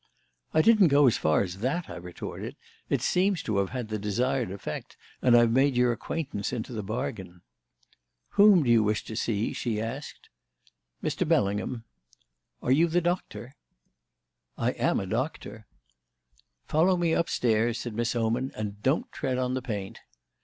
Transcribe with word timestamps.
"I 0.51 0.63
didn't 0.63 0.87
go 0.87 1.05
as 1.05 1.15
far 1.15 1.43
as 1.43 1.59
that," 1.59 1.87
I 1.87 1.95
retorted. 1.95 2.55
"It 2.89 3.03
seems 3.03 3.43
to 3.43 3.57
have 3.57 3.69
had 3.69 3.89
the 3.89 3.99
desired 3.99 4.49
effect, 4.49 4.97
and 5.21 5.37
I've 5.37 5.51
made 5.51 5.75
your 5.77 5.91
acquaintance 5.91 6.51
into 6.51 6.73
the 6.73 6.81
bargain." 6.81 7.41
"Whom 8.29 8.63
do 8.63 8.71
you 8.71 8.81
want 8.83 8.97
to 9.05 9.15
see?" 9.15 9.53
she 9.53 9.79
asked. 9.79 10.31
"Mr. 11.03 11.27
Bellingham." 11.27 11.83
"Are 12.63 12.71
you 12.71 12.87
the 12.87 12.99
doctor?" 12.99 13.53
"I 14.57 14.71
am 14.71 14.99
a 14.99 15.05
doctor." 15.05 15.67
"Follow 16.65 16.97
me 16.97 17.11
upstairs," 17.13 17.79
said 17.79 17.93
Miss 17.93 18.15
Oman, 18.15 18.51
"and 18.55 18.81
don't 18.81 19.11
tread 19.11 19.37
on 19.37 19.53
the 19.53 19.61
paint." 19.61 19.99